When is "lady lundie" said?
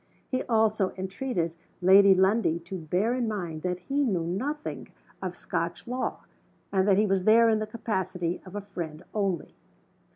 1.79-2.57